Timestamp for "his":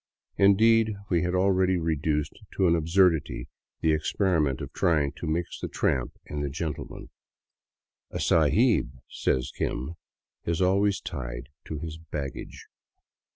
11.77-11.99